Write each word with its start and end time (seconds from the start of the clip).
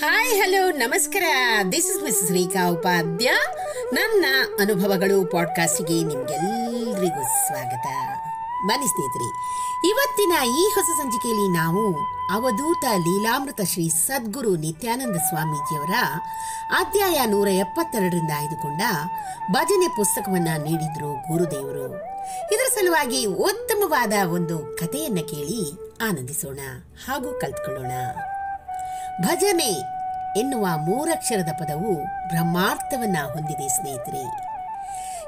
Hi 0.00 0.42
hello 0.42 0.70
ನಮಸ್ಕಾರ. 0.70 1.22
This 1.72 1.86
is 1.86 2.02
miss 2.02 2.32
Rekha 2.32 2.70
Upadhya 2.70 3.30
ನನ್ನ 3.92 4.24
ಅನುಭವಗಳು 4.60 5.30
ಪಾಡ್ಕಾಸ್ಟ್ಗೆ 5.30 5.94
ನಿಮ್ಗೆಲ್ರಿಗೂ 6.04 7.22
ಸ್ವಾಗತ. 7.22 7.86
ಬನ್ನಿ 8.68 8.86
ಸ್ನೇಹಿತರೆ, 8.86 9.28
ಇವತ್ತಿನ 9.88 10.32
ಈ 10.60 10.64
ಹೊಸ 10.74 10.84
ಸಂಚಿಕೆಯಲ್ಲಿ 10.84 11.48
ನಾವು 11.48 11.96
ಅವಧೂತ 12.32 12.84
ಲೀಲಾಮೃತ 12.98 13.60
ಶ್ರೀ 13.60 13.88
ಸದ್ಗುರು 13.88 14.56
ನಿತ್ಯಾನಂದ 14.56 15.16
ಸ್ವಾಮೀಜಿಯವರ 15.16 15.94
ಅಧ್ಯಾಯ 16.70 17.26
ನೂರ 17.26 17.48
ಎಪ್ಪತ್ತೆರಡರಿಂದ 17.48 18.30
ಆಯ್ದುಕೊಂಡ 18.38 18.82
ಭಜನೆ 19.50 19.88
ಪುಸ್ತಕವನ್ನು 19.88 20.62
ನೀಡಿದ್ರು 20.62 21.12
ಗುರುದೇವರು. 21.32 21.88
ಇದರ 22.54 22.68
ಸಲುವಾಗಿ 22.74 23.26
ಉತ್ತಮವಾದ 23.26 24.12
ಒಂದು 24.28 24.58
ಕಥೆಯನ್ನ 24.58 25.18
ಕೇಳಿ 25.28 25.72
ಆನಂದಿಸೋಣ 26.08 26.58
ಹಾಗೂ 27.06 27.40
ಕಲ್ತ್ಕೊಳ್ಳೋಣ. 27.40 27.92
ಭಜನೆ 29.22 29.82
ಎನ್ನುವ 30.38 30.66
ಮೂರಕ್ಷರದ 30.76 31.52
ಪದವು 31.52 31.94
ಬ್ರಹ್ಮಾರ್ಥವನ್ನ 32.28 33.16
ಹೊಂದಿದೆ, 33.32 33.68
ಸ್ನೇಹಿತರೆ. 33.68 34.24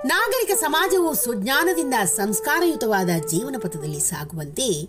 ನಾಗರಿಕ 0.09 0.59
ಸಮಾಜವು 0.59 1.14
ಸುಜ್ಞಾನದಿಂದ 1.14 1.95
ಸಂಸ್ಕಾರಯುತವಾದ 2.05 3.09
ಜೀವನ 3.30 3.56
ಪಥದಲ್ಲಿ 3.62 4.00
ಸಾಗುವಂತೆ 4.00 4.84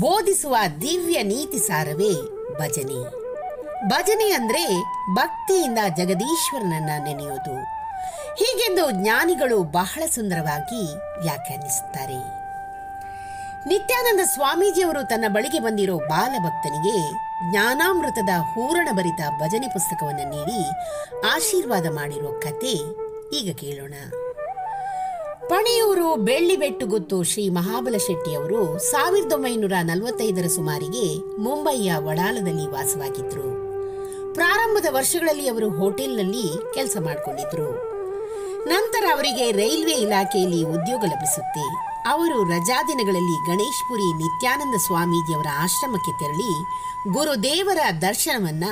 ಬೋಧಿಸುವ 0.00 0.56
ದಿವ್ಯ 0.80 1.22
ನೀತಿ 1.22 1.58
ಸಾರವೇ 1.58 2.12
ಭಜನೆ. 2.58 3.26
ಭಜನೆ 3.88 4.32
ಅಂದ್ರೆ 4.32 4.82
ಭಕ್ತಿಯಿಂದ 5.14 5.78
ಜಗದೀಶ್ವರನನ್ನ 5.96 6.90
ನೆನೆಯೋದು. 7.04 7.64
ಹೀಗೆಂದು 8.34 8.90
ಜ್ಞಾನಿಗಳು 8.90 9.62
ಬಹಳ 9.62 10.02
ಸುಂದರವಾಗಿ 10.14 10.94
ವ್ಯಾಖ್ಯಾನಿಸುತ್ತಾರೆ. 11.20 12.45
ನಿತ್ಯಾನಂದ 13.66 14.20
ಸ್ವಾಮೀಜಿಯವರು 14.34 15.08
ತನ್ನ 15.08 15.24
ಬಳಿಗೆ 15.28 15.58
ಬಂದಿರೋ 15.58 15.96
ಬಾಲಭಕ್ತನಿಗೆ 15.96 16.98
ಜ್ಞಾನಾಮೃತದ 17.50 18.28
ಹೂರಣ 18.38 18.88
ಭರಿತ 18.92 19.20
ಭಜನೆ 19.40 19.68
ಪುಸ್ತಕವನ್ನು 19.68 20.24
ನೀಡಿ 20.30 20.58
ಆಶೀರ್ವಾದ 21.26 21.86
ಮಾಡಿರೋ 21.86 22.40
ಕತೆ 22.40 22.74
ಈಗ 23.36 23.56
ಕೇಳೋಣ. 23.56 23.94
ಪಣೆಯೂರು 25.46 26.16
ಬೆಳ್ಳಿಬೆಟ್ಟುಗುತ್ತು 26.16 27.22
ಶ್ರೀ 27.22 27.48
ಮಹಾಬಲ 27.48 27.96
ಶೆಟ್ಟಿಯವರು 27.96 28.78
ಸಾವಿರದ 28.78 29.32
ಒಂಬೈನೂರ 29.32 29.72
ನಲವತ್ತೈದರ 29.82 30.46
ಸುಮಾರಿಗೆ 30.46 31.18
ಮುಂಬಯಿಯ 31.42 31.92
ವಡಾಲದಲ್ಲಿ 31.96 32.66
ವಾಸವಾಗಿದ್ದರು 32.66 33.48
ಪ್ರಾರಂಭದ 34.34 34.86
ವರ್ಷಗಳಲ್ಲಿ 34.90 35.48
ಅವರು 35.48 35.68
ಹೋಟೆಲ್ನಲ್ಲಿ 35.70 36.74
ಕೆಲಸ 36.74 36.96
ಮಾಡಿಕೊಂಡಿದ್ರು. 37.00 37.68
ನಂತರ 38.64 39.04
ಅವರಿಗೆ 39.14 39.52
ರೈಲ್ವೆ 39.52 39.92
ಇಲಾಖೆಯಲ್ಲಿ 39.92 40.62
ಉದ್ಯೋಗ 40.64 41.04
ಲಭಿಸುತ್ತೆ. 41.04 41.95
ಅವರು 42.06 42.44
ರಜಾ 42.44 42.82
ದಿನಗಳಲ್ಲಿ 42.82 43.46
ಗಣೇಶ್ಪುರಿ 43.46 44.14
ನಿತ್ಯಾನಂದ 44.14 44.74
ಸ್ವಾಮೀಜಿಯವರ 44.86 45.46
ಆಶ್ರಮಕ್ಕೆ 45.58 46.18
ತೆರಳಿ 46.18 46.50
ಗುರುದೇವರ 47.12 47.78
ದರ್ಶನವನ್ನ 48.00 48.64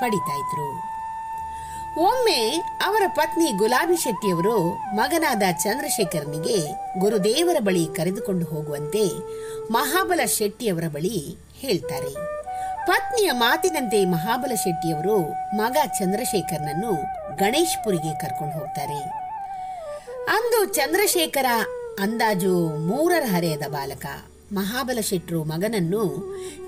ಪಡಿತಾ 0.00 0.34
ಇದ್ರು. 0.34 0.90
ಒಮ್ಮೆ 2.00 2.56
ಅವರ 2.86 3.02
ಪತ್ನಿ 3.06 3.52
ಗುಲಾಬಿ 3.52 3.96
ಶೆಟ್ಟಿಯವರು 3.96 4.68
ಮಗನಾದ 4.94 5.42
ಚಂದ್ರಶೇಖರನಿಗೆ 5.52 6.58
ಗುರುದೇವರ 6.98 7.56
ಬಳಿ 7.60 7.86
ಕರೆದುಕೊಂಡು 7.86 8.46
ಹೋಗುವಂತೆ 8.46 9.04
ಮಹಾಬಲ 9.72 10.24
ಶೆಟ್ಟಿಯವರ 10.24 10.84
ಬಳಿ 10.88 11.36
ಹೇಳ್ತಾರೆ. 11.58 12.14
ಪತ್ನಿಯ 12.86 13.30
ಮಾತಿನಂತೆ 13.30 14.04
ಮಹಾಬಲ 14.04 14.54
ಶೆಟ್ಟಿಯವರು 14.54 15.18
ಮಗ 15.56 15.76
ಚಂದ್ರಶೇಖರ್ನನ್ನು 15.86 16.92
ಗಣೇಶ್ಪುರಿಗೆ 17.36 18.18
ಕರ್ಕೊಂಡು 18.18 18.58
ಹೋಗ್ತಾರೆ. 18.58 19.00
ಅಂದು 20.24 20.64
ಚಂದ್ರಶೇಖರ 20.64 21.46
ಅಂದಾಜು 21.98 22.86
ಮೂರರ 22.86 23.22
ಹರೆಯದ 23.26 23.68
ಬಾಲಕ 23.68 24.06
ಮಹಾಬಲ 24.52 25.00
ಶೆಟ್ರು 25.00 25.44
ಮಗನನ್ನು 25.44 26.16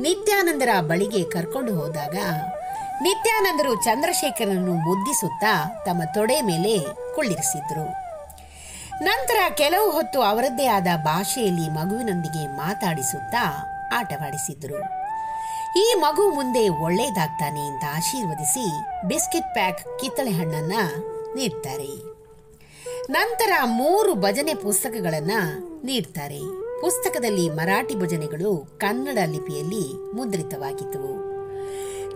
ನಿತ್ಯಾನಂದರ 0.00 0.68
ಬಳಿಗೆ 0.80 1.24
ಕರ್ಕೊಂಡು 1.24 1.74
ಹೋದಾಗ 1.74 2.16
ನಿತ್ಯಾನಂದರು 3.02 3.84
ಚಂದ್ರಶೇಖರನನ್ನು 3.84 4.74
ಮುದ್ದಿಸುತ್ತಾ 4.74 5.82
ತಮ್ಮ 5.84 6.02
ತೊಡೆ 6.14 6.40
ಮೇಲೆ 6.40 6.78
ಕುಳ್ಳಿರಿಸಿದ್ರು. 7.14 8.02
ನಂತರ 9.04 9.54
ಕೆಲವು 9.54 9.90
ಹೊತ್ತು 9.90 10.22
ಅವರದ್ದೇ 10.22 10.66
ಆದ 10.66 10.86
ಭಾಷೆಯಲ್ಲಿ 10.96 11.68
ಮಗುವಿನೊಂದಿಗೆ 11.68 12.56
ಮಾತಾಡಿಸುತ್ತಾ 12.56 13.44
ಆಟವಾಡಿಸಿದ್ರು. 13.94 14.80
ಈ 15.78 15.94
ಮಗು 15.98 16.34
ಮುಂದೆ 16.34 16.68
ಒಳ್ಳೆಯದಾಗ್ತಾನೆ 16.68 17.60
ಅಂತ 17.60 17.84
ಆಶೀರ್ವದಿಸಿ 17.96 18.82
ಬಿಸ್ಕೆಟ್ 19.08 19.54
ಪ್ಯಾಕ್ 19.54 20.00
ಕಿತ್ತಳೆ 20.00 20.30
ಹಣ್ಣನ್ನು 20.30 21.12
ನೀಡ್ತಾರೆ. 21.34 22.11
ನಂತರ 23.10 23.52
ಮೂರು 23.64 24.14
ಭಜನೆ 24.14 24.54
ಪುಸ್ತಕಗಳನ್ನು 24.54 25.60
ನೀಡ್ತಾರೆ. 25.84 26.40
ಪುಸ್ತಕದಲ್ಲಿ 26.80 27.50
ಮರಾಠಿ 27.50 27.94
ಭಜನೆಗಳು 27.94 28.78
ಕನ್ನಡ 28.78 29.18
ಲಿಪಿಯಲ್ಲಿ 29.26 30.12
ಮುದ್ರಿತವಾಗಿದ್ದವು 30.12 31.32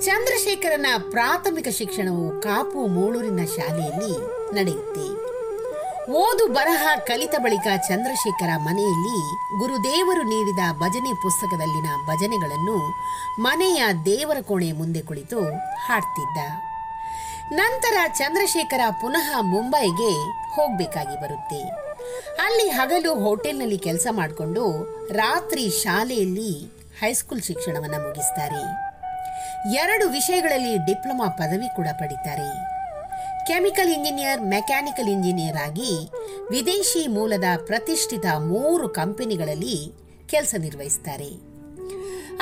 ಚಂದ್ರಶೇಖರನ 0.00 0.86
ಪ್ರಾಥಮಿಕ 1.10 1.68
ಶಿಕ್ಷಣವು 1.68 2.40
ಕಾಪು 2.40 2.86
ಮೂಳೂರಿನ 2.86 3.44
ಶಾಲೆಯಲ್ಲಿ 3.44 4.18
ನಡೆಯುತ್ತೆ. 4.54 5.26
ಓದು 6.12 6.46
ಬರಹ 6.52 6.88
ಕಲಿತ 6.96 7.34
ಬಳಿಕ 7.38 7.66
ಚಂದ್ರಶೇಖರ 7.88 8.50
ಮನೆಯಲ್ಲಿ 8.56 9.34
ಗುರುದೇವರು 9.58 10.22
ನೀಡಿದ 10.22 10.58
ಭಜನೆ 10.72 11.12
ಪುಸ್ತಕದಲ್ಲಿನ 11.12 11.86
ಭಜನೆಗಳನ್ನು 12.06 12.94
ಮನೆಯ 13.42 13.84
ದೇವರ 14.04 14.36
ಕೋಣೆ 14.40 14.72
ಮುಂದೆ 14.72 15.02
ಕುಳಿತು 15.02 15.40
ಹಾಡ್ತಿದ್ದ. 15.86 16.38
ನಂತರ 17.52 17.96
ಚಂದ್ರಶೇಖರ 18.14 18.80
ಪುನಃ 18.90 19.40
ಮುಂಬೈಗೆ 19.40 20.12
ಹೋಗಬೇಕಾಗಿ 20.54 21.20
ಬರುತ್ತೆ. 21.20 21.68
ಅಲ್ಲಿ 22.42 22.68
ಹಗಲು 22.68 23.14
ಹೋಟೆಲ್ನಲ್ಲಿ 23.14 23.78
ಕೆಲಸ 23.78 24.06
ಮಾಡಿಕೊಂಡು 24.10 24.64
ರಾತ್ರಿ 25.12 25.70
ಶಾಲೆಯಲ್ಲಿ 25.70 26.64
ಹೈಸ್ಕೂಲ್ 27.00 27.42
ಶಿಕ್ಷಣವನ್ನು 27.42 28.08
ಮುಗಿಸ್ತಾರೆ. 28.08 28.86
ಎರಡು 29.74 30.08
ವಿಷಯಗಳಲ್ಲಿ 30.08 30.86
ಡಿಪ್ಲೊಮಾ 30.86 31.28
ಪದವಿ 31.28 31.76
ಕೂಡ 31.76 31.86
ಪಡಿತಾರೆ. 31.92 32.76
ಕೆಮಿಕಲ್ 33.46 33.92
ಇಂಜಿನಿಯರ್, 33.92 34.40
ಮೆಕ್ಯಾನಿಕಲ್ 34.40 35.08
ಇಂಜಿನಿಯರ್ 35.08 35.56
ಆಗಿ 35.56 36.10
ವಿದೇಶಿ 36.50 37.06
ಮೂಲದ 37.06 37.44
ಪ್ರತಿಷ್ಠಿತ 37.66 38.24
ಮೂರು 38.24 38.88
ಕಂಪನಿಗಳಲ್ಲಿ 38.88 39.92
ಕೆಲಸ 40.26 40.54
ನಿರ್ವಹಿಸ್ತಾರೆ. 40.58 41.56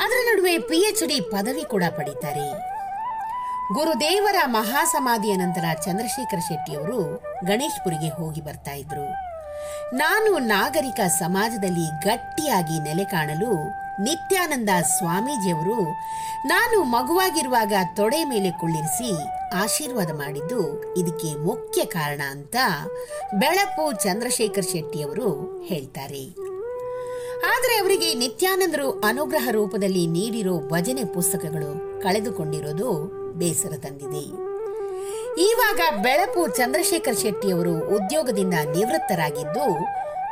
ಅದರ 0.03 0.19
ನಡುವೆ 0.25 0.57
ಪಿ 0.57 0.77
ಎಚ್ 0.77 1.07
ಡಿ 1.07 1.21
ಪದವಿ 1.21 1.63
ಕೂಡ 1.69 1.83
ಪಡಿತಾರೆ. 1.97 2.74
ಗುರುದೇವರ 3.73 4.35
ಮಹಾಸಮಾಧಿಯ 4.45 5.35
ನಂತರ 5.35 5.65
ಚಂದ್ರಶೇಖರ 5.83 6.39
ಶೆಟ್ಟಿಯವರು 6.39 7.23
ಗಣೇಶ್ಪುರಿಗೆ 7.45 8.09
ಹೋಗಿ 8.09 8.41
ಬರ್ತಾ 8.41 8.71
ಇದ್ರು. 8.71 9.11
ನಾನು 9.95 10.37
ನಾಗರಿಕ 10.37 10.99
ಸಮಾಜದಲ್ಲಿ 10.99 11.99
ಗಟ್ಟಿಯಾಗಿ 12.07 12.79
ನೆಲೆ 12.83 13.03
ಕಾಣಲು 13.03 13.63
ನಿತ್ಯಾನಂದ 14.03 14.69
ಸ್ವಾಮೀಜಿಯವರು 14.97 15.83
ನಾನು 16.47 16.83
ಮಗುವಾಗಿರುವಾಗ 16.83 17.73
ತೊಡೆ 17.95 18.23
ಮೇಲೆ 18.23 18.51
ಕುಳ್ಳಿರಿಸಿ 18.51 19.27
ಆಶೀರ್ವಾದ 19.53 20.09
ಮಾಡಿದ್ದು 20.09 20.83
ಇದಕ್ಕೆ 20.93 21.45
ಮುಖ್ಯ 21.45 21.85
ಕಾರಣ 21.85 22.21
ಅಂತ 22.31 22.55
ಬೆಳಪು 23.35 24.03
ಚಂದ್ರಶೇಖರ್ 24.03 24.65
ಶೆಟ್ಟಿಯವರು 24.65 25.59
ಹೇಳ್ತಾರೆ. 25.63 26.54
ಆದರೆ 27.43 27.75
ಅವರಿಗೆ 27.75 28.13
ನಿತ್ಯಾನಂದರು 28.13 28.99
ಅನುಗ್ರಹ 28.99 29.47
ರೂಪದಲ್ಲಿ 29.51 30.07
ನೀಡಿರೋ 30.07 30.59
ಭಜನೆ 30.59 31.03
ಪುಸ್ತಕಗಳು 31.03 32.01
ಕಳೆದುಕೊಂಡಿರೋದು 32.01 33.03
ಬೇಸರ 33.33 33.77
ತಂದಿದೆ. 33.77 34.55
ಈವಾಗ 35.41 36.01
ಬೆಳಪು 36.01 36.47
ಚಂದ್ರಶೇಖರ್ 36.47 37.17
ಶೆಟ್ಟಿಯವರು 37.17 37.95
ಉದ್ಯೋಗದಿಂದ 37.95 38.53
ನಿವೃತ್ತರಾಗಿದ್ದು, 38.53 39.79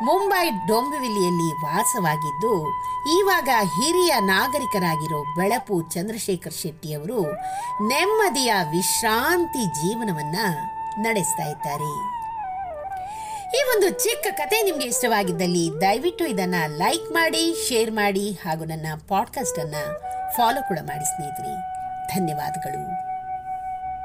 ಮುಂಬೈ 0.05 0.49
ಡೊಂಬಿವಿಲಿಯಲ್ಲಿ 0.49 1.65
ವಾಸವಾಗಿದ್ದು 1.65 2.69
ಈವಾಗ 3.19 3.49
ಹಿರಿಯ 3.61 4.15
ನಾಗರಿಕರಾಗಿರೋ 4.19 5.23
ಬೆಳಪು 5.35 5.81
ಚಂದ್ರಶೇಖರ್ 5.81 6.53
ಶೆಟ್ಟಿಯವರು 6.53 7.23
ನೆಮ್ಮದಿಯ 7.87 8.53
ವಿಶ್ರಾಂತಿ 8.71 9.65
ಜೀವನವನ್ನ 9.65 10.35
ನಡೆಸ್ತಾ 10.97 11.43
ಇದ್ದಾರೆ. 11.43 12.12
ಈ 13.55 13.63
ಒಂದು 13.75 13.89
ಚಿಕ್ಕ 13.89 14.27
ಕತೆ 14.31 14.61
ನಿಮಗೆ 14.61 14.87
ಇಷ್ಟವಾಗಿದ್ದಲ್ಲಿ 14.87 15.81
ದಯವಿಟ್ಟು 15.81 16.25
ಇದನ್ನ 16.25 16.55
ಲೈಕ್ 16.77 17.11
ಮಾಡಿ, 17.11 17.69
ಶೇರ್ 17.69 17.91
ಮಾಡಿ 17.91 18.31
ಹಾಗೂ 18.31 18.65
ನನ್ನ 18.65 18.87
ಪಾಡ್ಕಾಸ್ಟ್ 19.07 19.59
ಅನ್ನ 19.59 19.75
ಫಾಲೋ 20.37 20.67
ಕೂಡ 20.67 20.79
ಮಾಡಿ 20.83 21.05
ಸ್ನೇಹಿತರೆ. 21.05 21.53
ಧನ್ಯವಾದಗಳು. 22.07 23.12